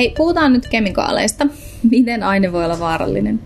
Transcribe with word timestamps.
Hei, 0.00 0.14
puhutaan 0.16 0.52
nyt 0.52 0.68
kemikaaleista. 0.68 1.46
Miten 1.90 2.22
aine 2.22 2.52
voi 2.52 2.64
olla 2.64 2.80
vaarallinen? 2.80 3.40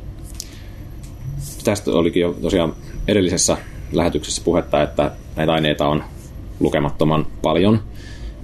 Tästä 1.64 1.90
olikin 1.90 2.20
jo 2.20 2.36
tosiaan 2.42 2.74
edellisessä 3.08 3.56
lähetyksessä 3.92 4.42
puhetta, 4.44 4.82
että 4.82 5.10
näitä 5.36 5.52
aineita 5.52 5.88
on 5.88 6.04
lukemattoman 6.60 7.26
paljon. 7.42 7.80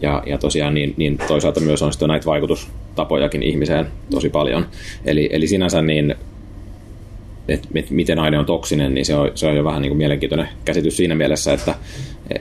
Ja, 0.03 0.23
ja 0.27 0.39
tosiaan 0.39 0.75
niin, 0.75 0.95
niin 0.97 1.19
toisaalta 1.29 1.61
myös 1.61 1.83
on 1.83 1.93
sitten 1.93 2.09
näitä 2.09 2.27
vaikutustapojakin 2.27 3.43
ihmiseen 3.43 3.87
tosi 4.11 4.29
paljon. 4.29 4.67
Eli, 5.05 5.29
eli 5.33 5.49
sinänsä 5.49 5.83
niin 5.83 6.15
että 7.49 7.69
et 7.75 7.91
miten 7.91 8.19
aine 8.19 8.39
on 8.39 8.47
toksinen, 8.47 8.95
niin 8.95 9.07
se 9.07 9.15
on, 9.15 9.31
se 9.35 9.47
on 9.47 9.57
jo 9.57 9.65
vähän 9.65 9.83
niin 9.83 9.91
kuin 9.91 9.99
mielenkiintoinen 9.99 10.49
käsitys 10.65 10.97
siinä 10.97 11.15
mielessä, 11.15 11.53
että, 11.53 11.75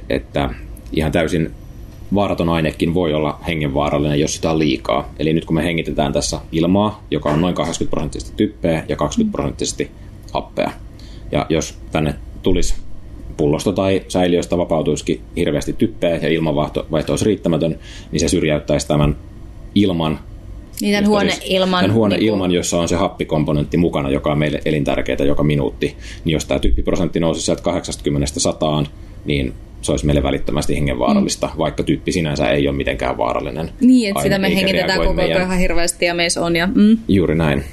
että 0.09 0.49
ihan 0.91 1.11
täysin 1.11 1.52
vaaraton 2.16 2.49
ainekin 2.49 2.94
voi 2.94 3.13
olla 3.13 3.40
hengenvaarallinen, 3.48 4.20
jos 4.20 4.36
sitä 4.36 4.52
on 4.52 4.59
liikaa. 4.59 5.13
Eli 5.20 5.34
nyt 5.34 5.45
kun 5.45 5.55
me 5.55 5.63
hengitetään 5.63 6.13
tässä 6.13 6.40
ilmaa, 6.52 7.04
joka 7.12 7.30
on 7.30 7.41
noin 7.41 7.55
80 7.55 7.90
prosenttisesti 7.90 8.34
typpeä 8.38 8.86
ja 8.88 8.95
20 8.95 9.31
prosenttisesti 9.31 9.91
happea. 10.34 10.72
Ja 11.31 11.45
jos 11.50 11.77
tänne 11.91 12.16
tulisi 12.44 12.76
pullosta 13.38 13.72
tai 13.72 14.02
säiliöstä 14.08 14.58
vapautuisikin 14.58 15.22
hirveästi 15.36 15.73
typpeä 15.73 16.16
ja 16.16 16.30
ilmanvaihto 16.30 16.88
olisi 17.09 17.26
riittämätön, 17.26 17.80
niin 18.12 18.20
se 18.20 18.28
syrjäyttäisi 18.28 18.88
tämän 18.88 19.16
ilman 19.76 20.20
niin 20.81 20.94
tämän 20.94 21.08
huoneilman. 21.09 21.81
Tämän 21.81 21.94
huoneilman, 21.94 22.50
niin 22.50 22.55
jossa 22.55 22.80
on 22.80 22.89
se 22.89 22.95
happikomponentti 22.95 23.78
mukana, 23.78 24.09
joka 24.09 24.31
on 24.31 24.39
meille 24.39 24.61
elintärkeää 24.66 25.26
joka 25.28 25.44
minuutti. 25.44 25.95
Niin 26.26 26.33
jos 26.33 26.45
tämä 26.45 26.59
typpiprosentti 26.59 27.20
nousi 27.20 27.42
sieltä 27.42 27.61
80 27.61 28.39
100, 28.39 28.83
niin 29.25 29.53
se 29.81 29.92
olisi 29.92 30.06
meille 30.06 30.23
välittömästi 30.23 30.75
hengenvaarallista, 30.75 31.48
mm. 31.48 31.58
vaikka 31.58 31.84
tyyppi 31.84 32.12
sinänsä 32.12 32.50
ei 32.50 32.67
ole 32.67 32.78
mitenkään 32.78 33.17
vaarallinen. 33.17 33.70
Niin, 33.81 34.09
että 34.09 34.23
sitä 34.23 34.39
me 34.39 34.56
hengitetään 34.56 35.08
koko 35.08 35.22
ajan 35.22 35.42
ihan 35.42 35.59
hirveästi 35.59 36.06
ja 36.06 36.14
meissä 36.14 36.45
on. 36.45 36.56
Ja, 36.56 36.67
mm. 36.76 36.98
Juuri 37.08 37.36
näin. 37.36 37.64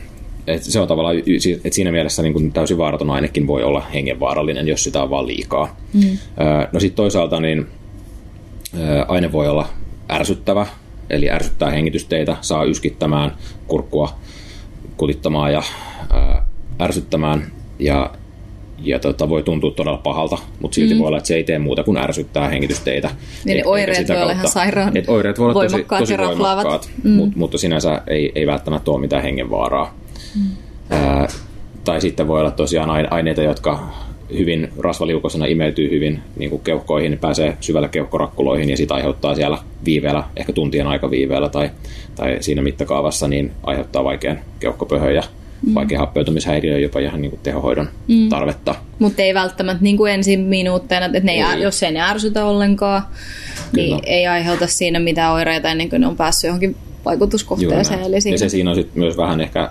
Et 0.47 0.63
se 0.63 0.81
on 0.81 0.89
tavallaan, 0.89 1.17
että 1.65 1.71
siinä 1.71 1.93
mielessä 1.93 2.23
niin 2.23 2.33
kuin 2.33 2.53
täysin 2.53 2.79
vaaraton 2.79 3.11
ainekin 3.11 3.47
voi 3.47 3.63
olla 3.63 3.81
hengenvaarallinen, 3.81 4.69
jos 4.69 4.85
sitä 4.85 5.03
on 5.03 5.11
vaan 5.11 5.27
liikaa. 5.27 5.77
Mm. 5.93 6.19
No 6.73 6.81
sitten 6.81 6.97
toisaalta 6.97 7.41
niin 7.41 7.67
aine 9.09 9.33
voi 9.33 9.49
olla 9.49 9.69
ärsyttävä, 10.11 10.67
eli 11.11 11.31
ärsyttää 11.31 11.71
hengitysteitä, 11.71 12.37
saa 12.41 12.65
yskittämään, 12.65 13.33
kurkkua 13.67 14.19
kutittamaan 14.97 15.53
ja 15.53 15.63
ärsyttämään 16.81 17.47
ja 17.79 18.11
ja 18.79 18.99
tota, 18.99 19.29
voi 19.29 19.43
tuntua 19.43 19.71
todella 19.71 19.99
pahalta, 19.99 20.39
mutta 20.61 20.75
silti 20.75 20.95
mm. 20.95 21.01
voi 21.01 21.07
olla, 21.07 21.17
että 21.17 21.29
se 21.29 21.35
ei 21.35 21.45
tee 21.45 21.59
muuta 21.59 21.85
kuin 21.85 21.97
ärsyttää 21.97 22.49
hengitysteitä. 22.49 23.11
Niin 23.45 23.59
et, 23.59 23.67
oireet 23.67 24.09
voi 24.09 24.23
olla 24.23 24.33
ihan 24.33 24.49
sairaan 24.49 24.97
et 24.97 25.09
oireet 25.09 25.39
voi 25.39 25.51
olla 25.51 25.63
tosi, 25.63 25.87
tosi 25.99 26.19
voimakkaat, 26.19 26.91
mm. 27.03 27.11
mutta, 27.11 27.39
mutta 27.39 27.59
sinänsä 27.59 28.03
ei, 28.07 28.33
ei 28.35 28.47
välttämättä 28.47 28.91
ole 28.91 29.01
mitään 29.01 29.23
hengenvaaraa. 29.23 29.95
Mm. 30.35 30.57
Ää, 30.91 31.29
tai 31.85 32.01
sitten 32.01 32.29
voi 32.29 32.41
olla 32.41 32.51
tosiaan 32.51 32.91
aineita, 33.11 33.43
jotka 33.43 33.89
hyvin 34.39 34.69
rasvaliukosena 34.79 35.47
imeytyy 35.47 35.91
hyvin 35.91 36.21
niin 36.37 36.51
kuin 36.51 36.63
keuhkoihin, 36.63 37.11
niin 37.11 37.19
pääsee 37.19 37.57
syvälle 37.61 37.89
keuhkorakkuloihin 37.89 38.71
ja 38.71 38.77
sitä 38.77 38.95
aiheuttaa 38.95 39.35
siellä 39.35 39.59
viiveellä, 39.85 40.25
ehkä 40.37 40.53
tuntien 40.53 40.87
aikaviiveellä 40.87 41.49
tai, 41.49 41.71
tai 42.15 42.37
siinä 42.41 42.63
mittakaavassa, 42.63 43.29
niin 43.29 43.53
aiheuttaa 43.63 44.05
vaikean 44.05 44.39
keuhkopöhön 44.61 45.15
ja 45.15 45.23
mm. 45.67 45.75
vaikea 45.75 45.99
happeutumishäiriö 45.99 46.79
jopa 46.79 47.01
ihan 47.01 47.23
niin 47.23 47.31
kuin 47.31 47.41
tehohoidon 47.43 47.89
mm. 48.09 48.29
tarvetta. 48.29 48.75
Mutta 48.99 49.23
ei 49.23 49.35
välttämättä 49.35 49.83
niin 49.83 49.97
kuin 49.97 50.13
ensin 50.13 50.41
minuutteina, 50.41 51.07
että 51.07 51.21
ne 51.21 51.33
ei. 51.33 51.63
jos 51.63 51.83
ei 51.83 51.93
ne 51.93 52.01
ärsytä 52.01 52.45
ollenkaan, 52.45 53.03
niin 53.73 53.87
Kyllä. 53.87 53.97
niin 53.97 54.01
ei 54.07 54.27
aiheuta 54.27 54.67
siinä 54.67 54.99
mitään 54.99 55.33
oireita 55.33 55.71
ennen 55.71 55.89
kuin 55.89 56.01
ne 56.01 56.07
on 56.07 56.17
päässyt 56.17 56.49
johonkin 56.49 56.77
vaikutuskohteeseen. 57.05 58.01
Eli 58.01 58.21
siinä... 58.21 58.35
Ja 58.35 58.39
se 58.39 58.49
siinä 58.49 58.71
on 58.71 58.77
sit 58.77 58.95
myös 58.95 59.17
vähän 59.17 59.41
ehkä 59.41 59.71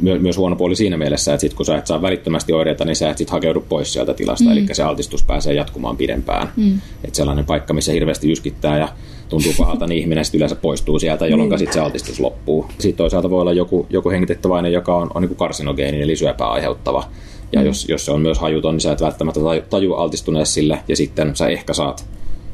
myös 0.00 0.36
huono 0.36 0.56
puoli 0.56 0.76
siinä 0.76 0.96
mielessä, 0.96 1.34
että 1.34 1.40
sit 1.40 1.54
kun 1.54 1.66
sä 1.66 1.76
et 1.76 1.86
saa 1.86 2.02
välittömästi 2.02 2.52
oireita, 2.52 2.84
niin 2.84 2.96
sä 2.96 3.10
et 3.10 3.18
sit 3.18 3.30
hakeudu 3.30 3.60
pois 3.68 3.92
sieltä 3.92 4.14
tilasta, 4.14 4.44
mm. 4.44 4.52
eli 4.52 4.66
se 4.72 4.82
altistus 4.82 5.24
pääsee 5.24 5.54
jatkumaan 5.54 5.96
pidempään. 5.96 6.52
Mm. 6.56 6.80
Että 7.04 7.16
sellainen 7.16 7.44
paikka, 7.44 7.74
missä 7.74 7.92
hirveästi 7.92 8.32
yskittää 8.32 8.78
ja 8.78 8.88
tuntuu 9.28 9.52
pahalta, 9.58 9.86
niin 9.86 9.98
ihminen 9.98 10.24
sitten 10.24 10.38
yleensä 10.38 10.56
poistuu 10.56 10.98
sieltä, 10.98 11.26
jolloin 11.26 11.50
mm. 11.50 11.58
sitten 11.58 11.74
se 11.74 11.80
altistus 11.80 12.20
loppuu. 12.20 12.66
Sitten 12.78 12.96
toisaalta 12.96 13.30
voi 13.30 13.40
olla 13.40 13.52
joku, 13.52 13.86
joku 13.90 14.10
hengitettävä 14.10 14.54
aine, 14.54 14.70
joka 14.70 14.96
on, 14.96 15.10
on 15.14 15.22
niin 15.22 15.36
karsinogeeni, 15.36 16.02
eli 16.02 16.16
syöpää 16.16 16.50
aiheuttava. 16.50 17.04
Ja 17.52 17.60
mm. 17.60 17.66
jos, 17.66 17.88
jos 17.88 18.04
se 18.04 18.12
on 18.12 18.20
myös 18.20 18.38
hajuton, 18.38 18.74
niin 18.74 18.80
sä 18.80 18.92
et 18.92 19.00
välttämättä 19.00 19.40
taju 19.70 19.94
altistuneessa 19.94 20.54
sille, 20.54 20.78
ja 20.88 20.96
sitten 20.96 21.36
sä 21.36 21.48
ehkä 21.48 21.72
saat 21.72 22.04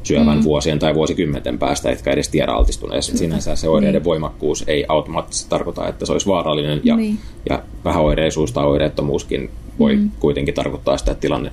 syövän 0.03 0.37
mm. 0.37 0.43
vuosien 0.43 0.79
tai 0.79 0.95
vuosikymmenten 0.95 1.59
päästä, 1.59 1.91
etkä 1.91 2.11
edes 2.11 2.29
tiedä 2.29 2.51
altistuneessa. 2.51 3.17
Sinänsä 3.17 3.55
se 3.55 3.69
oireiden 3.69 3.99
niin. 3.99 4.03
voimakkuus 4.03 4.63
ei 4.67 4.85
automaattisesti 4.87 5.49
tarkoita, 5.49 5.87
että 5.87 6.05
se 6.05 6.11
olisi 6.11 6.27
vaarallinen, 6.27 6.81
ja, 6.83 6.95
niin. 6.95 7.19
ja 7.49 7.63
vähäoireisuus 7.85 8.51
tai 8.51 8.65
oireettomuuskin 8.65 9.49
voi 9.79 9.95
mm. 9.95 10.11
kuitenkin 10.19 10.53
tarkoittaa 10.53 10.97
sitä, 10.97 11.11
että 11.11 11.21
tilanne 11.21 11.51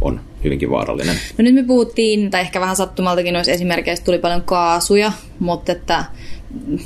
on 0.00 0.20
hyvinkin 0.44 0.70
vaarallinen. 0.70 1.16
No 1.38 1.42
nyt 1.42 1.54
me 1.54 1.62
puhuttiin, 1.62 2.30
tai 2.30 2.40
ehkä 2.40 2.60
vähän 2.60 2.76
sattumaltakin 2.76 3.34
noissa 3.34 3.52
esimerkkeissä 3.52 4.04
tuli 4.04 4.18
paljon 4.18 4.42
kaasuja, 4.42 5.12
mutta 5.38 5.72
että 5.72 6.04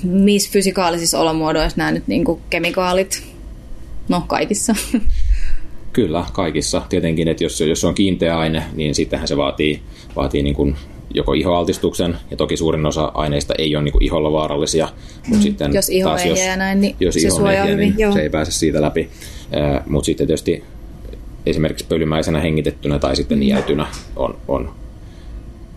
missä 0.02 0.50
fysikaalisissa 0.52 1.20
olomuodoissa 1.20 1.78
nämä 1.78 1.92
nyt 1.92 2.06
niin 2.06 2.24
kuin 2.24 2.40
kemikaalit, 2.50 3.22
no 4.08 4.22
kaikissa. 4.26 4.74
Kyllä, 5.96 6.24
kaikissa. 6.32 6.82
Tietenkin, 6.88 7.28
että 7.28 7.44
jos, 7.44 7.60
jos 7.60 7.84
on 7.84 7.94
kiinteä 7.94 8.38
aine, 8.38 8.62
niin 8.74 8.94
sittenhän 8.94 9.28
se 9.28 9.36
vaatii, 9.36 9.80
vaatii 10.16 10.42
niin 10.42 10.54
kuin 10.54 10.76
joko 11.14 11.32
ihoaltistuksen, 11.32 12.16
ja 12.30 12.36
toki 12.36 12.56
suurin 12.56 12.86
osa 12.86 13.04
aineista 13.14 13.54
ei 13.58 13.76
ole 13.76 13.84
niin 13.84 13.92
kuin 13.92 14.04
iholla 14.04 14.32
vaarallisia, 14.32 14.88
mutta 15.16 15.36
mm. 15.36 15.42
sitten 15.42 15.74
jos 15.74 15.88
iho 15.88 16.08
taas, 16.08 16.24
jos, 16.24 16.38
näin, 16.56 16.80
niin 16.80 16.96
jos 17.00 17.14
se 17.14 17.28
iho 17.28 17.50
ehjää, 17.50 17.66
niin 17.66 17.94
joo. 17.98 18.12
se 18.12 18.20
ei 18.20 18.30
pääse 18.30 18.52
siitä 18.52 18.82
läpi. 18.82 19.08
mutta 19.86 20.06
sitten 20.06 20.26
tietysti 20.26 20.64
esimerkiksi 21.46 21.86
pölymäisenä 21.88 22.40
hengitettynä 22.40 22.98
tai 22.98 23.16
sitten 23.16 23.40
nieltynä 23.40 23.86
on, 24.16 24.38
on 24.48 24.70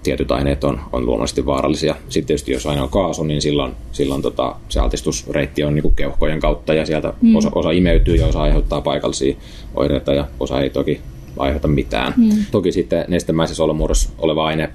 tietyt 0.04 0.32
aineet 0.32 0.64
on, 0.64 0.80
on 0.92 1.06
luonnollisesti 1.06 1.46
vaarallisia. 1.46 1.96
Sitten 2.10 2.28
tietysti 2.28 2.52
jos 2.52 2.66
aine 2.66 2.82
on 2.82 2.90
kaasu, 2.90 3.24
niin 3.24 3.42
silloin, 3.42 3.72
silloin 3.92 4.22
tota, 4.22 4.56
se 4.70 4.80
altistusreitti 4.80 5.64
on 5.64 5.76
niin 5.76 5.96
keuhkojen 5.96 6.40
kautta 6.40 6.74
ja 6.74 6.86
sieltä 6.86 7.14
mm. 7.22 7.36
osa, 7.36 7.52
osa 7.56 7.72
imeytyy 7.72 8.16
ja 8.16 8.28
osa 8.28 8.42
aiheuttaa 8.42 8.82
paikallisia 8.82 9.36
oireita 9.76 10.14
ja 10.14 10.28
osa 10.40 10.62
ei 10.62 10.70
toki 10.70 11.02
aiheuta 11.38 11.68
mitään. 11.68 12.14
Mm. 12.18 12.30
Toki 12.52 12.72
sitten 12.72 13.06
nestemäisessä 13.08 13.64
olomuodossa 13.64 14.10
oleva 14.18 14.46
aine 14.46 14.70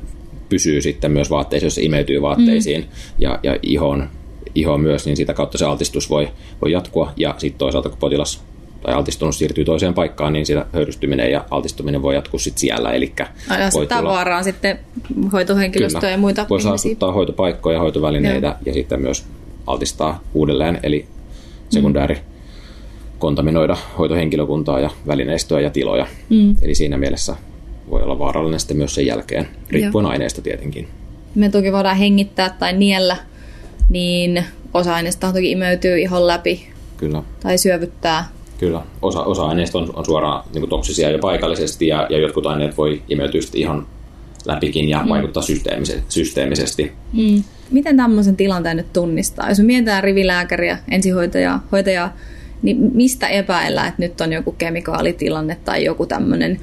pysyy 0.48 0.82
sitten 0.82 1.12
myös 1.12 1.30
vaatteisiin, 1.30 1.66
jos 1.66 1.74
se 1.74 1.82
imeytyy 1.82 2.22
vaatteisiin 2.22 2.80
mm. 2.80 2.88
ja, 3.18 3.38
ja 3.42 3.58
ihoon, 3.62 4.08
ihoon 4.54 4.80
myös, 4.80 5.06
niin 5.06 5.16
sitä 5.16 5.34
kautta 5.34 5.58
se 5.58 5.64
altistus 5.64 6.10
voi, 6.10 6.28
voi 6.62 6.72
jatkua. 6.72 7.12
Ja 7.16 7.34
sitten 7.38 7.58
toisaalta, 7.58 7.88
kun 7.88 7.98
potilas 7.98 8.44
tai 8.84 8.94
altistunut 8.94 9.36
siirtyy 9.36 9.64
toiseen 9.64 9.94
paikkaan, 9.94 10.32
niin 10.32 10.46
sitä 10.46 10.66
höyrystyminen 10.72 11.30
ja 11.30 11.44
altistuminen 11.50 12.02
voi 12.02 12.14
jatkua 12.14 12.40
sitten 12.40 12.60
siellä. 12.60 12.92
Eli 12.92 13.12
voi 13.74 13.86
tulla, 13.86 14.04
vaaraan 14.04 14.44
sitten 14.44 14.78
hoitohenkilöstöä 15.32 16.00
kyllä, 16.00 16.10
ja 16.10 16.18
muita 16.18 16.46
Voi 16.50 16.60
saastuttaa 16.60 17.12
hoitopaikkoja, 17.12 17.80
hoitovälineitä 17.80 18.46
Joo. 18.46 18.56
ja 18.66 18.72
sitten 18.72 19.00
myös 19.00 19.24
altistaa 19.66 20.20
uudelleen, 20.34 20.80
eli 20.82 21.06
sekundääri 21.70 22.18
kontaminoida 23.18 23.76
hoitohenkilökuntaa 23.98 24.80
ja 24.80 24.90
välineistöä 25.06 25.60
ja 25.60 25.70
tiloja. 25.70 26.06
Mm. 26.28 26.56
Eli 26.62 26.74
siinä 26.74 26.96
mielessä 26.96 27.36
voi 27.90 28.02
olla 28.02 28.18
vaarallinen 28.18 28.60
sitten 28.60 28.76
myös 28.76 28.94
sen 28.94 29.06
jälkeen, 29.06 29.48
riippuen 29.70 30.04
Joo. 30.04 30.12
aineesta 30.12 30.42
tietenkin. 30.42 30.88
Me 31.34 31.48
toki 31.48 31.72
voidaan 31.72 31.96
hengittää 31.96 32.56
tai 32.58 32.72
niellä, 32.72 33.16
niin 33.88 34.44
osa 34.74 34.94
aineesta 34.94 35.32
toki 35.32 35.50
imeytyy 35.50 35.98
ihon 35.98 36.26
läpi 36.26 36.68
Kyllä. 36.96 37.22
tai 37.42 37.58
syövyttää 37.58 38.28
Kyllä, 38.64 38.82
osa, 39.02 39.22
osa 39.22 39.46
aineista 39.46 39.78
on, 39.78 39.92
on 39.96 40.04
suoraan 40.04 40.44
niin 40.54 40.68
toksisia 40.68 41.10
jo 41.10 41.18
paikallisesti 41.18 41.86
ja, 41.86 42.06
ja 42.10 42.18
jotkut 42.18 42.46
aineet 42.46 42.76
voi 42.76 43.02
imeytyä 43.08 43.40
ihan 43.54 43.86
läpikin 44.44 44.88
ja 44.88 45.02
mm. 45.02 45.08
vaikuttaa 45.08 45.42
systeemisesti. 45.42 46.02
systeemisesti. 46.08 46.92
Mm. 47.12 47.44
Miten 47.70 47.96
tämmöisen 47.96 48.36
tilanteen 48.36 48.76
nyt 48.76 48.92
tunnistaa? 48.92 49.48
Jos 49.48 49.60
mietitään 49.60 50.04
rivilääkäriä, 50.04 50.78
ensihoitajaa, 50.90 51.66
hoitajaa, 51.72 52.16
niin 52.62 52.76
mistä 52.94 53.28
epäillä, 53.28 53.86
että 53.86 54.02
nyt 54.02 54.20
on 54.20 54.32
joku 54.32 54.52
kemikaalitilanne 54.52 55.56
tai 55.64 55.84
joku 55.84 56.06
tämmöinen 56.06 56.60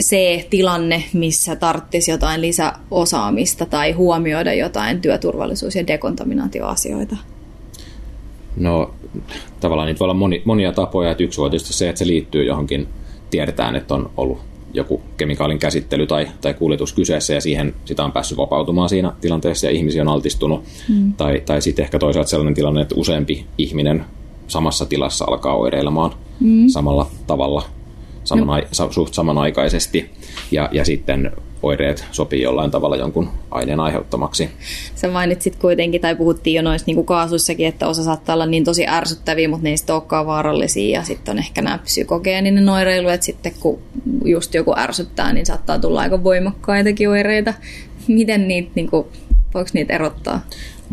C-tilanne, 0.00 1.04
missä 1.12 1.56
tarttisi 1.56 2.10
jotain 2.10 2.40
lisäosaamista 2.40 3.66
tai 3.66 3.92
huomioida 3.92 4.54
jotain 4.54 5.00
työturvallisuus- 5.00 5.76
ja 5.76 5.86
dekontaminaatioasioita? 5.86 7.16
No 8.56 8.94
tavallaan 9.60 9.86
niitä 9.86 9.98
voi 9.98 10.04
olla 10.04 10.14
moni, 10.14 10.42
monia 10.44 10.72
tapoja, 10.72 11.10
että 11.10 11.24
yksi 11.24 11.40
voi 11.40 11.50
tietysti 11.50 11.72
se, 11.72 11.88
että 11.88 11.98
se 11.98 12.06
liittyy 12.06 12.44
johonkin, 12.44 12.88
tiedetään, 13.30 13.76
että 13.76 13.94
on 13.94 14.10
ollut 14.16 14.38
joku 14.74 15.02
kemikaalin 15.16 15.58
käsittely 15.58 16.06
tai, 16.06 16.28
tai 16.40 16.54
kuljetus 16.54 16.92
kyseessä 16.92 17.34
ja 17.34 17.40
siihen 17.40 17.74
sitä 17.84 18.04
on 18.04 18.12
päässyt 18.12 18.38
vapautumaan 18.38 18.88
siinä 18.88 19.12
tilanteessa 19.20 19.66
ja 19.66 19.72
ihmisiä 19.72 20.02
on 20.02 20.08
altistunut. 20.08 20.64
Mm. 20.88 21.12
Tai, 21.12 21.42
tai 21.46 21.62
sitten 21.62 21.82
ehkä 21.82 21.98
toisaalta 21.98 22.30
sellainen 22.30 22.54
tilanne, 22.54 22.80
että 22.80 22.94
useampi 22.94 23.46
ihminen 23.58 24.04
samassa 24.46 24.86
tilassa 24.86 25.24
alkaa 25.28 25.56
oireilemaan 25.56 26.10
mm. 26.40 26.68
samalla 26.68 27.06
tavalla 27.26 27.62
saman, 28.24 28.62
no. 28.78 28.92
suht 28.92 29.14
samanaikaisesti. 29.14 30.10
Ja, 30.50 30.68
ja 30.72 30.84
sitten 30.84 31.32
oireet 31.64 32.04
sopii 32.10 32.42
jollain 32.42 32.70
tavalla 32.70 32.96
jonkun 32.96 33.28
aineen 33.50 33.80
aiheuttamaksi. 33.80 34.50
Sä 34.94 35.08
mainitsit 35.08 35.56
kuitenkin, 35.56 36.00
tai 36.00 36.16
puhuttiin 36.16 36.56
jo 36.56 36.62
noissa 36.62 36.84
niin 36.86 37.06
kaasuissakin, 37.06 37.66
että 37.66 37.88
osa 37.88 38.04
saattaa 38.04 38.34
olla 38.34 38.46
niin 38.46 38.64
tosi 38.64 38.86
ärsyttäviä, 38.86 39.48
mutta 39.48 39.64
ne 39.64 39.70
ei 39.70 39.76
sitten 39.76 39.94
olekaan 39.94 40.26
vaarallisia. 40.26 40.98
Ja 40.98 41.04
sitten 41.04 41.32
on 41.32 41.38
ehkä 41.38 41.62
nämä 41.62 41.78
psykogeeninen 41.78 42.68
oireilu, 42.68 43.08
että 43.08 43.26
sitten 43.26 43.52
kun 43.60 43.78
just 44.24 44.54
joku 44.54 44.74
ärsyttää, 44.76 45.32
niin 45.32 45.46
saattaa 45.46 45.78
tulla 45.78 46.00
aika 46.00 46.24
voimakkaitakin 46.24 47.08
oireita. 47.08 47.54
Miten 48.08 48.48
niitä, 48.48 48.70
niin 48.74 48.90
kuin, 48.90 49.06
voiko 49.54 49.70
niitä 49.72 49.94
erottaa? 49.94 50.40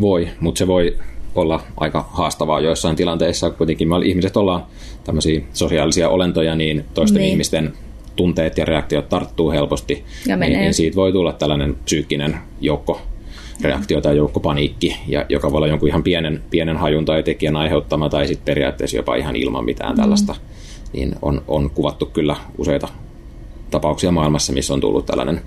Voi, 0.00 0.28
mutta 0.40 0.58
se 0.58 0.66
voi 0.66 0.96
olla 1.34 1.62
aika 1.76 2.08
haastavaa 2.12 2.60
joissain 2.60 2.96
tilanteissa. 2.96 3.50
Kuitenkin 3.50 3.88
me 3.88 3.96
ihmiset 4.04 4.36
ollaan 4.36 4.66
tämmöisiä 5.04 5.40
sosiaalisia 5.52 6.08
olentoja, 6.08 6.54
niin 6.54 6.84
toisten 6.94 7.20
niin. 7.20 7.30
ihmisten 7.30 7.72
tunteet 8.16 8.58
ja 8.58 8.64
reaktiot 8.64 9.08
tarttuu 9.08 9.50
helposti, 9.50 10.04
ja 10.26 10.36
niin, 10.36 10.52
niin 10.52 10.74
siitä 10.74 10.96
voi 10.96 11.12
tulla 11.12 11.32
tällainen 11.32 11.76
psyykkinen 11.84 12.36
joukko 12.60 13.00
reaktio 13.62 14.00
tai 14.00 14.16
joukkopaniikki, 14.16 14.96
ja 15.08 15.26
joka 15.28 15.50
voi 15.50 15.56
olla 15.56 15.66
jonkun 15.66 15.88
ihan 15.88 16.02
pienen, 16.02 16.42
pienen 16.50 16.76
hajun 16.76 17.04
tai 17.04 17.22
tekijän 17.22 17.56
aiheuttama, 17.56 18.08
tai 18.08 18.26
sitten 18.26 18.44
periaatteessa 18.44 18.96
jopa 18.96 19.14
ihan 19.14 19.36
ilman 19.36 19.64
mitään 19.64 19.92
mm. 19.92 20.00
tällaista, 20.00 20.34
niin 20.92 21.14
on, 21.22 21.42
on 21.48 21.70
kuvattu 21.70 22.06
kyllä 22.06 22.36
useita 22.58 22.88
tapauksia 23.70 24.12
maailmassa, 24.12 24.52
missä 24.52 24.74
on 24.74 24.80
tullut 24.80 25.06
tällainen 25.06 25.40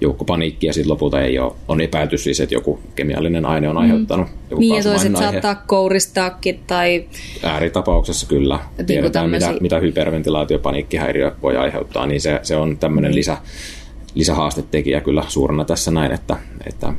joukkopaniikki 0.00 0.66
ja 0.66 0.72
sitten 0.72 0.90
lopulta 0.90 1.20
ei 1.20 1.38
ole, 1.38 1.52
on 1.68 1.80
epäilty 1.80 2.18
siis, 2.18 2.40
että 2.40 2.54
joku 2.54 2.80
kemiallinen 2.94 3.46
aine 3.46 3.68
on 3.68 3.76
mm. 3.76 3.82
aiheuttanut 3.82 4.26
mm. 4.26 4.34
joku 4.50 4.60
Niin 4.60 4.76
ja 4.76 4.82
toiset 4.82 5.16
saattaa 5.16 5.54
kouristaakin 5.54 6.60
tai... 6.66 7.04
Ääritapauksessa 7.42 8.26
kyllä. 8.26 8.58
Niin 8.78 8.86
Tiedetään, 8.86 9.24
tämmösi... 9.24 9.46
mitä, 9.46 9.60
mitä 9.60 9.78
hyperventilaatio, 9.80 10.58
paniikkihäiriö 10.58 11.32
voi 11.42 11.56
aiheuttaa, 11.56 12.06
niin 12.06 12.20
se, 12.20 12.40
se 12.42 12.56
on 12.56 12.76
tämmöinen 12.78 13.10
mm. 13.10 13.14
lisä, 13.14 13.36
lisähaastetekijä 14.14 15.00
kyllä 15.00 15.24
suurena 15.28 15.64
tässä 15.64 15.90
näin, 15.90 16.12
että, 16.12 16.36
että 16.66 16.92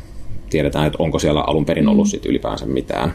tiedetään, 0.49 0.87
että 0.87 1.03
onko 1.03 1.19
siellä 1.19 1.41
alun 1.41 1.65
perin 1.65 1.87
ollut 1.87 2.07
mm. 2.07 2.09
sit 2.09 2.25
ylipäänsä 2.25 2.65
mitään. 2.65 3.13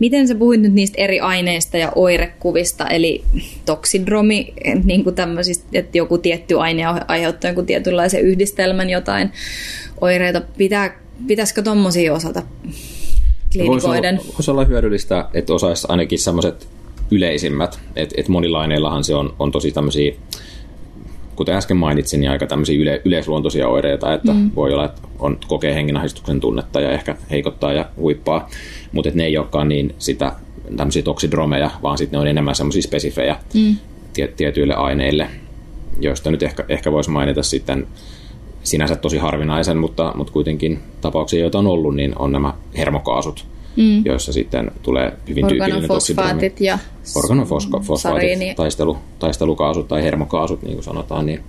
Miten 0.00 0.28
sä 0.28 0.34
puhuit 0.34 0.60
nyt 0.60 0.72
niistä 0.72 0.94
eri 0.98 1.20
aineista 1.20 1.76
ja 1.76 1.92
oirekuvista, 1.94 2.88
eli 2.88 3.24
toksidromi, 3.66 4.52
niin 4.84 5.04
kuin 5.04 5.14
tämmöisistä, 5.14 5.64
että 5.72 5.98
joku 5.98 6.18
tietty 6.18 6.60
aine 6.60 6.82
aiheuttaa 7.08 7.48
jonkun 7.48 7.66
tietynlaisen 7.66 8.20
yhdistelmän 8.20 8.90
jotain 8.90 9.30
oireita. 10.00 10.40
Pitää, 10.56 10.98
pitäisikö 11.26 11.62
tuommoisia 11.62 12.12
osata 12.14 12.42
klinikoiden? 13.52 14.16
Voisi 14.16 14.26
olla, 14.26 14.34
voisi 14.36 14.50
olla 14.50 14.64
hyödyllistä, 14.64 15.28
että 15.34 15.54
osaisi 15.54 15.86
ainakin 15.90 16.18
semmoiset 16.18 16.68
yleisimmät, 17.10 17.80
että 17.96 18.14
et 18.18 18.28
monilla 18.28 18.60
aineillahan 18.60 19.04
se 19.04 19.14
on, 19.14 19.34
on 19.38 19.52
tosi 19.52 19.72
tämmöisiä 19.72 20.12
kuten 21.40 21.56
äsken 21.56 21.76
mainitsin, 21.76 22.20
niin 22.20 22.30
aika 22.30 22.46
tämmöisiä 22.46 22.80
yle, 22.80 23.02
yleisluontoisia 23.04 23.68
oireita, 23.68 24.14
että 24.14 24.32
mm. 24.32 24.50
voi 24.56 24.72
olla, 24.72 24.84
että 24.84 25.00
on, 25.18 25.38
kokee 25.48 25.74
hengenahdistuksen 25.74 26.40
tunnetta 26.40 26.80
ja 26.80 26.90
ehkä 26.90 27.16
heikottaa 27.30 27.72
ja 27.72 27.88
huippaa, 27.96 28.48
mutta 28.92 29.10
ne 29.14 29.24
ei 29.24 29.38
olekaan 29.38 29.68
niin 29.68 29.94
sitä 29.98 30.32
tämmöisiä 30.76 31.02
toksidromeja, 31.02 31.70
vaan 31.82 31.98
sitten 31.98 32.18
ne 32.18 32.20
on 32.20 32.26
enemmän 32.26 32.54
semmoisia 32.54 32.82
spesifejä 32.82 33.36
mm. 33.54 33.76
tie, 34.12 34.28
tietyille 34.28 34.74
aineille, 34.74 35.28
joista 36.00 36.30
nyt 36.30 36.42
ehkä, 36.42 36.64
ehkä 36.68 36.92
voisi 36.92 37.10
mainita 37.10 37.42
sitten 37.42 37.86
sinänsä 38.62 38.96
tosi 38.96 39.18
harvinaisen, 39.18 39.76
mutta, 39.76 40.12
mutta 40.14 40.32
kuitenkin 40.32 40.78
tapauksia, 41.00 41.40
joita 41.40 41.58
on 41.58 41.66
ollut, 41.66 41.96
niin 41.96 42.18
on 42.18 42.32
nämä 42.32 42.54
hermokaasut, 42.76 43.46
mm. 43.76 44.02
joissa 44.04 44.32
sitten 44.32 44.70
tulee 44.82 45.12
hyvin 45.28 45.46
tyypillinen 45.46 45.88
toksidromi. 45.88 46.52
ja 46.60 46.78
organofosfaatit, 47.16 48.56
taistelu, 48.56 48.98
taistelukaasut 49.18 49.88
tai 49.88 50.02
hermokaasut, 50.02 50.62
niin 50.62 50.74
kuin 50.74 50.84
sanotaan, 50.84 51.26
niin, 51.26 51.40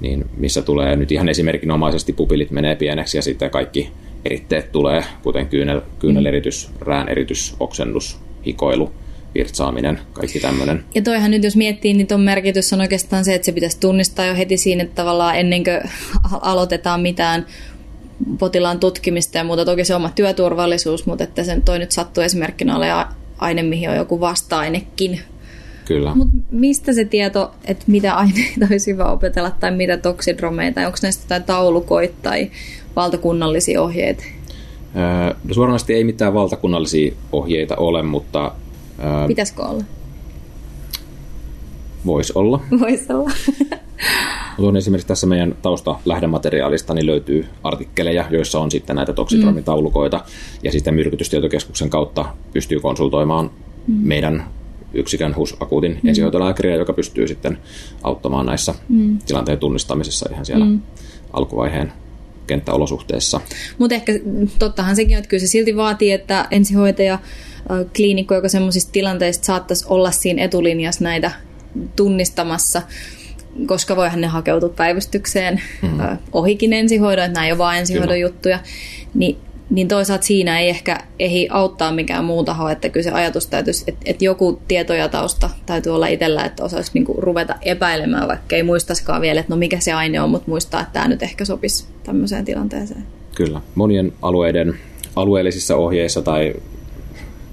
niin 0.00 0.24
missä 0.36 0.62
tulee 0.62 0.96
nyt 0.96 1.12
ihan 1.12 1.28
esimerkinomaisesti 1.28 2.12
pupilit 2.12 2.50
menee 2.50 2.76
pieneksi 2.76 3.18
ja 3.18 3.22
sitten 3.22 3.50
kaikki 3.50 3.90
eritteet 4.24 4.72
tulee, 4.72 5.04
kuten 5.22 5.46
kyynel, 5.46 5.80
kyyneleritys, 5.98 6.68
mm. 6.68 6.86
rääneritys, 6.86 7.54
oksennus, 7.60 8.18
hikoilu, 8.46 8.92
virtsaaminen, 9.34 10.00
kaikki 10.12 10.40
tämmöinen. 10.40 10.84
Ja 10.94 11.02
toihan 11.02 11.30
nyt 11.30 11.44
jos 11.44 11.56
miettii, 11.56 11.94
niin 11.94 12.06
tuon 12.06 12.20
merkitys 12.20 12.72
on 12.72 12.80
oikeastaan 12.80 13.24
se, 13.24 13.34
että 13.34 13.46
se 13.46 13.52
pitäisi 13.52 13.80
tunnistaa 13.80 14.26
jo 14.26 14.36
heti 14.36 14.56
siinä, 14.56 14.82
että 14.82 14.94
tavallaan 14.94 15.38
ennen 15.38 15.64
kuin 15.64 15.80
aloitetaan 16.40 17.00
mitään 17.00 17.46
potilaan 18.38 18.80
tutkimista 18.80 19.38
ja 19.38 19.44
muuta. 19.44 19.64
Toki 19.64 19.84
se 19.84 19.94
on 19.94 20.00
oma 20.00 20.10
työturvallisuus, 20.14 21.06
mutta 21.06 21.24
että 21.24 21.44
sen 21.44 21.62
toi 21.62 21.78
nyt 21.78 21.92
sattuu 21.92 22.22
esimerkkinä 22.22 22.76
ole 22.76 22.86
aine, 23.38 23.62
mihin 23.62 23.90
on 23.90 23.96
joku 23.96 24.20
vasta-ainekin. 24.20 25.20
Kyllä. 25.84 26.14
Mutta 26.14 26.36
mistä 26.50 26.92
se 26.92 27.04
tieto, 27.04 27.50
että 27.64 27.84
mitä 27.86 28.14
aineita 28.14 28.66
olisi 28.70 28.92
hyvä 28.92 29.04
opetella 29.04 29.50
tai 29.50 29.70
mitä 29.70 29.96
toksidromeita, 29.96 30.86
onko 30.86 30.98
näistä 31.02 31.24
jotain 31.24 31.42
taulukoita 31.42 32.14
tai 32.22 32.50
valtakunnallisia 32.96 33.82
ohjeita? 33.82 34.24
Öö, 34.96 35.34
no 35.44 35.54
suoranaisesti 35.54 35.94
ei 35.94 36.04
mitään 36.04 36.34
valtakunnallisia 36.34 37.12
ohjeita 37.32 37.76
ole, 37.76 38.02
mutta... 38.02 38.52
Öö, 38.98 39.26
Pitäisikö 39.26 39.62
olla? 39.62 39.84
Voisi 42.06 42.32
olla. 42.34 42.60
Voisi 42.80 43.12
olla. 43.12 43.30
On 44.68 44.76
esimerkiksi 44.76 45.08
tässä 45.08 45.26
meidän 45.26 45.54
tausta 45.62 45.98
lähdemateriaalista 46.04 46.94
niin 46.94 47.06
löytyy 47.06 47.46
artikkeleja, 47.62 48.24
joissa 48.30 48.60
on 48.60 48.70
sitten 48.70 48.96
näitä 48.96 49.12
toksidromitaulukoita, 49.12 50.16
mm. 50.16 50.24
ja 50.62 50.72
sitten 50.72 50.94
myrkytystietokeskuksen 50.94 51.90
kautta 51.90 52.24
pystyy 52.52 52.80
konsultoimaan 52.80 53.50
mm. 53.86 53.94
meidän 54.02 54.44
yksikön 54.94 55.36
HUS-akuutin 55.36 55.98
mm. 56.02 56.08
ensihoitolääkäriä, 56.08 56.76
joka 56.76 56.92
pystyy 56.92 57.28
sitten 57.28 57.58
auttamaan 58.02 58.46
näissä 58.46 58.74
mm. 58.88 59.18
tilanteen 59.18 59.58
tunnistamisessa 59.58 60.28
ihan 60.32 60.46
siellä 60.46 60.64
mm. 60.64 60.80
alkuvaiheen 61.32 61.92
kenttäolosuhteissa. 62.46 63.40
Mutta 63.78 63.94
ehkä 63.94 64.12
tottahan 64.58 64.96
sekin, 64.96 65.16
että 65.16 65.28
kyllä 65.28 65.40
se 65.40 65.46
silti 65.46 65.76
vaatii, 65.76 66.12
että 66.12 66.46
ensihoitaja, 66.50 67.18
kliinikko, 67.96 68.34
joka 68.34 68.48
semmoisista 68.48 68.92
tilanteista 68.92 69.44
saattaisi 69.44 69.84
olla 69.88 70.10
siinä 70.10 70.44
etulinjassa 70.44 71.04
näitä 71.04 71.30
tunnistamassa, 71.96 72.82
koska 73.66 73.96
voihan 73.96 74.20
ne 74.20 74.26
hakeutua 74.26 74.68
päivystykseen 74.68 75.62
mm. 75.82 76.18
ohikin 76.32 76.72
ensihoidon, 76.72 77.24
että 77.24 77.34
nämä 77.34 77.46
ei 77.46 77.52
ole 77.52 77.58
vain 77.58 77.78
ensihoidon 77.78 78.14
kyllä. 78.14 78.28
juttuja, 78.28 78.58
niin, 79.14 79.36
niin 79.70 79.88
toisaalta 79.88 80.24
siinä 80.24 80.60
ei 80.60 80.68
ehkä 80.68 80.98
ehdi 81.18 81.48
auttaa 81.50 81.92
mikään 81.92 82.24
muu 82.24 82.44
taho, 82.44 82.68
että 82.68 82.88
kyllä 82.88 83.04
se 83.04 83.10
ajatus 83.10 83.46
täytyisi, 83.46 83.84
että, 83.86 84.00
että 84.04 84.24
joku 84.24 84.60
tieto 84.68 84.94
ja 84.94 85.08
tausta 85.08 85.50
täytyy 85.66 85.94
olla 85.94 86.06
itsellä, 86.06 86.44
että 86.44 86.64
osaisi 86.64 86.90
niinku 86.94 87.14
ruveta 87.18 87.54
epäilemään, 87.62 88.28
vaikka 88.28 88.56
ei 88.56 88.62
muistaisikaan 88.62 89.20
vielä, 89.20 89.40
että 89.40 89.52
no 89.52 89.56
mikä 89.56 89.80
se 89.80 89.92
aine 89.92 90.20
on, 90.20 90.30
mutta 90.30 90.50
muistaa, 90.50 90.80
että 90.80 90.92
tämä 90.92 91.08
nyt 91.08 91.22
ehkä 91.22 91.44
sopisi 91.44 91.84
tämmöiseen 92.02 92.44
tilanteeseen. 92.44 93.06
Kyllä. 93.34 93.60
Monien 93.74 94.12
alueiden 94.22 94.74
alueellisissa 95.16 95.76
ohjeissa 95.76 96.22
tai 96.22 96.54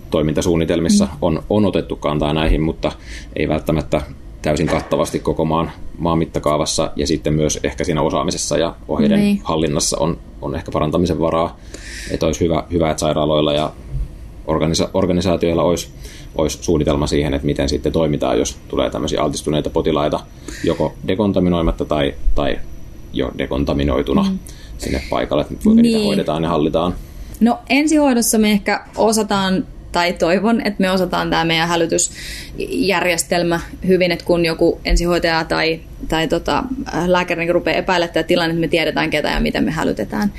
toimintasuunnitelmissa 0.09 1.05
mm. 1.05 1.11
on, 1.21 1.43
on 1.49 1.65
otettu 1.65 1.95
kantaa 1.95 2.33
näihin, 2.33 2.61
mutta 2.61 2.91
ei 3.35 3.47
välttämättä 3.47 4.01
täysin 4.41 4.67
kattavasti 4.67 5.19
koko 5.19 5.45
maan, 5.45 5.71
maan 5.97 6.17
mittakaavassa 6.17 6.91
ja 6.95 7.07
sitten 7.07 7.33
myös 7.33 7.59
ehkä 7.63 7.83
siinä 7.83 8.01
osaamisessa 8.01 8.57
ja 8.57 8.75
ohjeiden 8.87 9.19
niin. 9.19 9.41
hallinnassa 9.43 9.97
on, 9.99 10.17
on 10.41 10.55
ehkä 10.55 10.71
parantamisen 10.71 11.19
varaa. 11.19 11.57
Että 12.11 12.25
olisi 12.25 12.39
hyvä, 12.39 12.63
hyvä 12.71 12.91
että 12.91 13.01
sairaaloilla 13.01 13.53
ja 13.53 13.71
organisa- 14.47 14.89
organisaatioilla 14.93 15.63
olisi, 15.63 15.89
olisi 16.35 16.57
suunnitelma 16.61 17.07
siihen, 17.07 17.33
että 17.33 17.45
miten 17.45 17.69
sitten 17.69 17.91
toimitaan, 17.91 18.39
jos 18.39 18.57
tulee 18.67 18.89
tämmöisiä 18.89 19.21
altistuneita 19.21 19.69
potilaita 19.69 20.19
joko 20.63 20.93
dekontaminoimatta 21.07 21.85
tai, 21.85 22.13
tai 22.35 22.59
jo 23.13 23.31
dekontaminoituna 23.37 24.23
mm. 24.23 24.39
sinne 24.77 25.01
paikalle, 25.09 25.41
että 25.41 25.53
kuinka 25.63 25.81
niin. 25.81 25.93
niitä 25.93 26.05
hoidetaan 26.05 26.43
ja 26.43 26.49
hallitaan. 26.49 26.93
No 27.39 27.59
ensihoidossa 27.69 28.37
me 28.37 28.51
ehkä 28.51 28.85
osataan 28.95 29.65
tai 29.97 30.13
toivon, 30.13 30.61
että 30.67 30.81
me 30.81 30.91
osataan 30.91 31.29
tämä 31.29 31.45
meidän 31.45 31.67
hälytysjärjestelmä 31.67 33.59
hyvin, 33.87 34.11
että 34.11 34.25
kun 34.25 34.45
joku 34.45 34.81
ensihoitaja 34.85 35.43
tai, 35.43 35.79
tai 36.07 36.27
tota, 36.27 36.63
lääkäri 37.05 37.39
niin 37.45 37.53
rupeaa 37.53 37.77
epäilemään 37.77 38.13
tämä 38.13 38.23
tilanne, 38.23 38.51
että 38.51 38.61
me 38.61 38.67
tiedetään 38.67 39.09
ketä 39.09 39.29
ja 39.29 39.39
miten 39.39 39.63
me 39.63 39.71
hälytetään. 39.71 40.33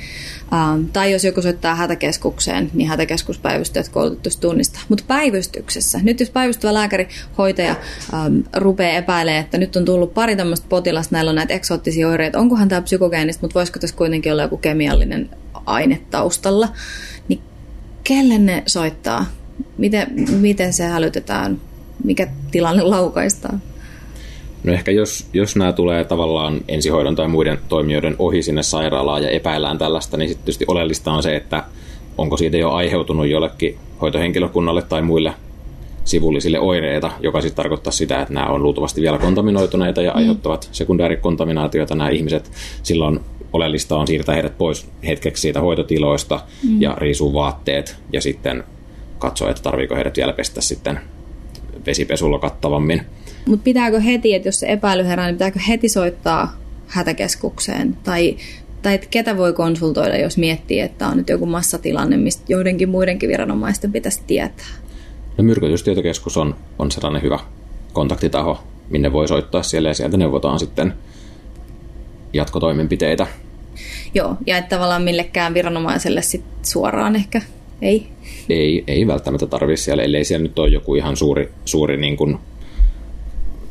Ähm, 0.53 0.85
tai 0.93 1.11
jos 1.11 1.23
joku 1.23 1.41
soittaa 1.41 1.75
hätäkeskukseen, 1.75 2.71
niin 2.73 2.89
hätäkeskuspäivystäjät 2.89 3.89
koulutetusti 3.89 4.41
tunnistaa. 4.41 4.81
Mutta 4.89 5.03
päivystyksessä, 5.07 5.99
nyt 6.03 6.19
jos 6.19 6.29
päivystävä 6.29 6.73
lääkäri, 6.73 7.07
hoitaja 7.37 7.75
ähm, 8.13 8.39
rupeaa 8.55 8.97
epäilemään, 8.97 9.43
että 9.43 9.57
nyt 9.57 9.75
on 9.75 9.85
tullut 9.85 10.13
pari 10.13 10.35
tämmöistä 10.35 10.65
potilasta, 10.69 11.15
näillä 11.15 11.29
on 11.29 11.35
näitä 11.35 11.53
eksoottisia 11.53 12.07
oireita, 12.07 12.39
onkohan 12.39 12.69
tämä 12.69 12.81
psykogeenista, 12.81 13.41
mutta 13.41 13.59
voisiko 13.59 13.79
tässä 13.79 13.95
kuitenkin 13.95 14.31
olla 14.31 14.41
joku 14.41 14.57
kemiallinen 14.57 15.29
aine 15.65 16.01
taustalla, 16.11 16.69
niin 17.27 17.41
kelle 18.03 18.37
ne 18.37 18.63
soittaa? 18.65 19.38
Miten, 19.77 20.07
miten 20.39 20.73
se 20.73 20.83
hälytetään? 20.83 21.61
Mikä 22.03 22.27
tilanne 22.51 22.83
laukaistaan? 22.83 23.61
No 24.63 24.73
ehkä 24.73 24.91
jos, 24.91 25.27
jos 25.33 25.55
nämä 25.55 25.73
tulee 25.73 26.03
tavallaan 26.03 26.61
ensihoidon 26.67 27.15
tai 27.15 27.27
muiden 27.27 27.59
toimijoiden 27.69 28.15
ohi 28.19 28.43
sinne 28.43 28.63
sairaalaan 28.63 29.23
ja 29.23 29.29
epäillään 29.29 29.77
tällaista, 29.77 30.17
niin 30.17 30.29
sitten 30.29 30.45
tietysti 30.45 30.65
oleellista 30.67 31.11
on 31.11 31.23
se, 31.23 31.35
että 31.35 31.63
onko 32.17 32.37
siitä 32.37 32.57
jo 32.57 32.71
aiheutunut 32.71 33.27
jollekin 33.27 33.77
hoitohenkilökunnalle 34.01 34.81
tai 34.81 35.01
muille 35.01 35.33
sivullisille 36.05 36.59
oireita, 36.59 37.11
joka 37.19 37.41
sitten 37.41 37.55
tarkoittaa 37.55 37.91
sitä, 37.91 38.21
että 38.21 38.33
nämä 38.33 38.45
on 38.45 38.63
luultavasti 38.63 39.01
vielä 39.01 39.17
kontaminoituneita 39.17 40.01
ja 40.01 40.11
mm. 40.11 40.17
aiheuttavat 40.17 40.69
sekundäärikontaminaatiota 40.71 41.95
nämä 41.95 42.09
ihmiset. 42.09 42.51
Silloin 42.83 43.19
oleellista 43.53 43.97
on 43.97 44.07
siirtää 44.07 44.35
heidät 44.35 44.57
pois 44.57 44.87
hetkeksi 45.07 45.41
siitä 45.41 45.61
hoitotiloista 45.61 46.41
mm. 46.67 46.81
ja 46.81 46.95
riisua 46.97 47.33
vaatteet 47.33 47.95
ja 48.13 48.21
sitten 48.21 48.63
katsoa, 49.19 49.49
että 49.49 49.63
tarviiko 49.63 49.95
heidät 49.95 50.17
vielä 50.17 50.33
pestä 50.33 50.61
sitten 50.61 50.99
vesipesulla 51.85 52.39
kattavammin. 52.39 53.01
Mutta 53.45 53.63
pitääkö 53.63 53.99
heti, 53.99 54.33
että 54.33 54.47
jos 54.47 54.59
se 54.59 54.67
epäily 54.67 55.05
herää, 55.05 55.25
niin 55.25 55.35
pitääkö 55.35 55.59
heti 55.67 55.89
soittaa 55.89 56.57
hätäkeskukseen? 56.87 57.97
Tai, 58.03 58.37
tai 58.81 58.95
että 58.95 59.07
ketä 59.09 59.37
voi 59.37 59.53
konsultoida, 59.53 60.17
jos 60.17 60.37
miettii, 60.37 60.79
että 60.79 61.07
on 61.07 61.17
nyt 61.17 61.29
joku 61.29 61.45
massatilanne, 61.45 62.17
mistä 62.17 62.43
joidenkin 62.47 62.89
muidenkin 62.89 63.29
viranomaisten 63.29 63.91
pitäisi 63.91 64.21
tietää? 64.27 64.67
No 65.37 65.43
myrkytystietokeskus 65.43 66.37
on, 66.37 66.55
on 66.79 66.91
sellainen 66.91 67.21
hyvä 67.21 67.39
kontaktitaho, 67.93 68.63
minne 68.89 69.13
voi 69.13 69.27
soittaa 69.27 69.63
siellä 69.63 69.89
ja 69.89 69.93
sieltä 69.93 70.17
neuvotaan 70.17 70.59
sitten 70.59 70.93
jatkotoimenpiteitä. 72.33 73.27
Joo, 74.13 74.35
ja 74.45 74.57
että 74.57 74.75
tavallaan 74.75 75.01
millekään 75.01 75.53
viranomaiselle 75.53 76.21
sit 76.21 76.43
suoraan 76.63 77.15
ehkä 77.15 77.41
ei. 77.81 78.07
Ei, 78.49 78.83
ei 78.87 79.07
välttämättä 79.07 79.47
tarvitse 79.47 79.83
siellä, 79.83 80.03
ellei 80.03 80.23
siellä 80.23 80.43
nyt 80.43 80.59
ole 80.59 80.69
joku 80.69 80.95
ihan 80.95 81.17
suuri, 81.17 81.51
suuri 81.65 81.97
niin 81.97 82.17
kuin 82.17 82.39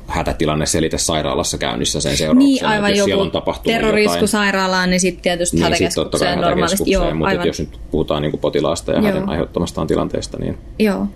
hätätilanne 0.09 0.67
selitä 0.67 0.99
sairaalassa 0.99 1.59
käynnissä 1.59 2.01
sen 2.01 2.17
seurauksena. 2.17 2.49
Niin, 2.49 2.67
aivan 2.67 2.97
joku 2.97 3.21
on 3.21 3.31
terrorisku 3.63 4.27
sairaalaan, 4.27 4.91
niin 4.91 5.01
sitten 5.01 5.23
tietysti 5.23 5.57
niin, 5.57 5.65
hätäkeskukseen 5.65 6.33
sit 6.33 6.41
normaalisti. 6.41 6.91
Joo, 6.91 7.15
mutta 7.15 7.29
aivan. 7.29 7.47
jos 7.47 7.61
nyt 7.61 7.79
puhutaan 7.91 8.23
niin 8.23 8.31
kuin 8.31 8.41
potilaasta 8.41 8.93
ja 8.93 9.03
hänen 9.03 9.29
aiheuttamastaan 9.29 9.87
tilanteesta, 9.87 10.39
niin 10.39 10.59
Joo. 10.79 11.07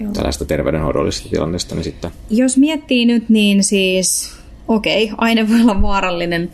Joo. 0.00 0.12
tällaista 0.12 0.44
terveydenhoidollisesta 0.44 1.28
tilanteesta, 1.28 1.74
niin 1.74 1.84
sitten... 1.84 2.10
Jos 2.30 2.56
miettii 2.56 3.06
nyt, 3.06 3.28
niin 3.28 3.64
siis 3.64 4.32
okei, 4.68 5.04
okay, 5.04 5.16
aine 5.18 5.48
voi 5.48 5.60
olla 5.60 5.82
vaarallinen 5.82 6.50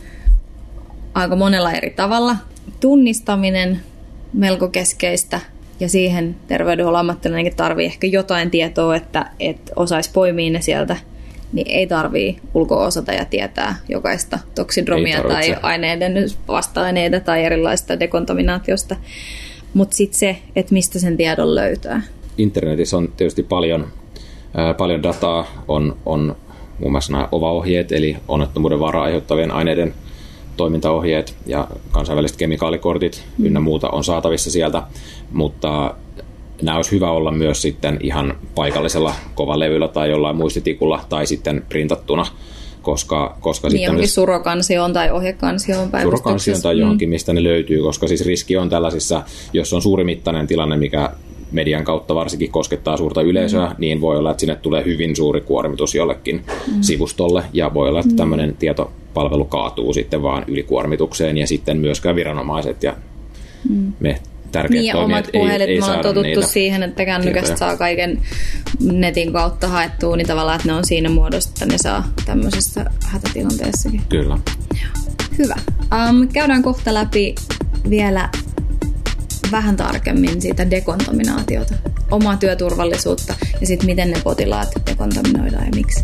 aika 1.13 1.35
monella 1.35 1.71
eri 1.71 1.89
tavalla. 1.89 2.35
Tunnistaminen 2.79 3.79
melko 4.33 4.67
keskeistä 4.67 5.39
ja 5.79 5.89
siihen 5.89 6.35
terveydenhuollon 6.47 6.99
ammattilainenkin 6.99 7.55
tarvii 7.55 7.85
ehkä 7.85 8.07
jotain 8.07 8.51
tietoa, 8.51 8.95
että, 8.95 9.25
että 9.39 9.71
osaisi 9.75 10.09
poimia 10.13 10.51
ne 10.51 10.61
sieltä, 10.61 10.97
niin 11.53 11.67
ei 11.69 11.87
tarvii 11.87 12.37
ulkoa 12.53 12.85
osata 12.85 13.13
ja 13.13 13.25
tietää 13.25 13.75
jokaista 13.89 14.39
toksidromia 14.55 15.23
tai 15.23 15.55
aineiden 15.61 16.13
vasta-aineita 16.47 17.19
tai 17.19 17.43
erilaista 17.43 17.99
dekontaminaatiosta. 17.99 18.95
Mutta 19.73 19.95
sitten 19.95 20.19
se, 20.19 20.37
että 20.55 20.73
mistä 20.73 20.99
sen 20.99 21.17
tiedon 21.17 21.55
löytää. 21.55 22.01
Internetissä 22.37 22.97
on 22.97 23.09
tietysti 23.17 23.43
paljon, 23.43 23.87
ää, 24.53 24.73
paljon 24.73 25.03
dataa, 25.03 25.63
on, 25.67 25.97
on 26.05 26.35
muun 26.79 26.91
muassa 26.91 27.11
nämä 27.11 27.27
OVA-ohjeet, 27.31 27.91
eli 27.91 28.17
onnettomuuden 28.27 28.79
vara 28.79 29.03
aiheuttavien 29.03 29.51
aineiden 29.51 29.93
toimintaohjeet 30.57 31.35
ja 31.45 31.67
kansainväliset 31.91 32.37
kemikaalikortit 32.37 33.23
mm. 33.37 33.45
ynnä 33.45 33.59
muuta 33.59 33.89
on 33.89 34.03
saatavissa 34.03 34.51
sieltä, 34.51 34.83
mutta 35.31 35.95
nämä 36.61 36.77
olisi 36.77 36.91
hyvä 36.91 37.11
olla 37.11 37.31
myös 37.31 37.61
sitten 37.61 37.97
ihan 38.01 38.37
paikallisella 38.55 39.13
kovalevyllä 39.35 39.87
tai 39.87 40.09
jollain 40.09 40.35
muistitikulla 40.35 41.05
tai 41.09 41.27
sitten 41.27 41.65
printattuna, 41.69 42.25
koska, 42.81 43.37
koska 43.39 43.69
niin 43.69 43.89
sitten... 43.89 44.07
Surokansioon 44.07 44.93
tai 44.93 45.11
ohjekansioon 45.11 45.89
Surokansioon 46.01 46.61
tai 46.61 46.79
johonkin, 46.79 47.09
mm. 47.09 47.11
mistä 47.11 47.33
ne 47.33 47.43
löytyy, 47.43 47.81
koska 47.81 48.07
siis 48.07 48.25
riski 48.25 48.57
on 48.57 48.69
tällaisissa, 48.69 49.23
jos 49.53 49.73
on 49.73 49.81
suurimittainen 49.81 50.47
tilanne, 50.47 50.77
mikä 50.77 51.09
median 51.51 51.83
kautta 51.83 52.15
varsinkin 52.15 52.51
koskettaa 52.51 52.97
suurta 52.97 53.21
yleisöä, 53.21 53.67
mm. 53.67 53.75
niin 53.77 54.01
voi 54.01 54.17
olla, 54.17 54.31
että 54.31 54.41
sinne 54.41 54.55
tulee 54.55 54.85
hyvin 54.85 55.15
suuri 55.15 55.41
kuormitus 55.41 55.95
jollekin 55.95 56.45
mm. 56.67 56.81
sivustolle 56.81 57.43
ja 57.53 57.73
voi 57.73 57.89
olla, 57.89 57.99
että 57.99 58.11
mm. 58.11 58.17
tämmöinen 58.17 58.55
tietopalvelu 59.15 59.45
kaatuu 59.45 59.93
sitten 59.93 60.21
vaan 60.21 60.43
ylikuormitukseen 60.47 61.37
ja 61.37 61.47
sitten 61.47 61.77
myöskään 61.77 62.15
viranomaiset 62.15 62.83
ja 62.83 62.95
mm. 63.69 63.93
me 63.99 64.19
tärkeät 64.51 64.81
niin, 64.81 64.95
omat 64.95 65.29
puhelit, 65.33 65.69
ei, 65.69 65.73
ei 65.73 65.79
mä 65.79 65.93
oon 65.93 66.03
totuttu 66.03 66.41
siihen, 66.41 66.83
että 66.83 67.05
kännykästä 67.05 67.57
saa 67.57 67.77
kaiken 67.77 68.21
netin 68.79 69.33
kautta 69.33 69.67
haettua, 69.67 70.17
niin 70.17 70.27
tavallaan, 70.27 70.55
että 70.55 70.67
ne 70.67 70.73
on 70.73 70.85
siinä 70.85 71.09
muodossa, 71.09 71.49
että 71.49 71.65
ne 71.65 71.77
saa 71.77 72.07
tämmöisessä 72.25 72.85
hätätilanteessakin. 73.05 74.01
Kyllä. 74.09 74.37
Hyvä. 75.37 75.55
Um, 75.79 76.27
käydään 76.27 76.63
kohta 76.63 76.93
läpi 76.93 77.35
vielä 77.89 78.29
vähän 79.51 79.77
tarkemmin 79.77 80.41
siitä 80.41 80.71
dekontaminaatiota, 80.71 81.73
omaa 82.11 82.37
työturvallisuutta 82.37 83.35
ja 83.61 83.67
sitten 83.67 83.85
miten 83.85 84.11
ne 84.11 84.17
potilaat 84.23 84.69
dekontaminoidaan 84.89 85.65
ja 85.65 85.71
miksi. 85.75 86.03